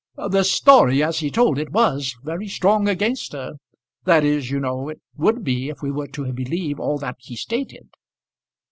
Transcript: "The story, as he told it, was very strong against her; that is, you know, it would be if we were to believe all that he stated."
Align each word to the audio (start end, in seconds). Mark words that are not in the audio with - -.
"The 0.15 0.43
story, 0.43 1.03
as 1.03 1.19
he 1.19 1.29
told 1.29 1.59
it, 1.59 1.69
was 1.71 2.15
very 2.23 2.47
strong 2.47 2.89
against 2.89 3.33
her; 3.33 3.57
that 4.05 4.23
is, 4.25 4.49
you 4.49 4.59
know, 4.59 4.89
it 4.89 4.99
would 5.15 5.43
be 5.43 5.69
if 5.69 5.83
we 5.83 5.91
were 5.91 6.07
to 6.07 6.33
believe 6.33 6.79
all 6.79 6.97
that 6.97 7.17
he 7.19 7.35
stated." 7.35 7.87